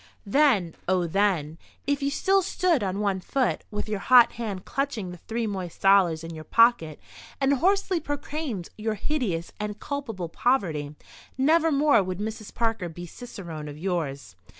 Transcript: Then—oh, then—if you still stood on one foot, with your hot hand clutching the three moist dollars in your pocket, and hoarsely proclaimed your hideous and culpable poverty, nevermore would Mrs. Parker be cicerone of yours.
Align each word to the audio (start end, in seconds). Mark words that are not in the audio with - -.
Then—oh, 0.25 1.05
then—if 1.05 2.01
you 2.01 2.09
still 2.09 2.41
stood 2.41 2.81
on 2.81 2.99
one 3.01 3.19
foot, 3.19 3.63
with 3.69 3.87
your 3.87 3.99
hot 3.99 4.31
hand 4.31 4.65
clutching 4.65 5.11
the 5.11 5.19
three 5.19 5.45
moist 5.45 5.79
dollars 5.79 6.23
in 6.23 6.33
your 6.33 6.43
pocket, 6.43 6.99
and 7.39 7.53
hoarsely 7.59 7.99
proclaimed 7.99 8.69
your 8.79 8.95
hideous 8.95 9.51
and 9.59 9.79
culpable 9.79 10.27
poverty, 10.27 10.95
nevermore 11.37 12.01
would 12.01 12.17
Mrs. 12.17 12.51
Parker 12.51 12.89
be 12.89 13.05
cicerone 13.05 13.67
of 13.67 13.77
yours. 13.77 14.35